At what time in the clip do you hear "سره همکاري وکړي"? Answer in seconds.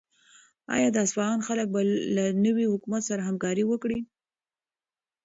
3.09-3.99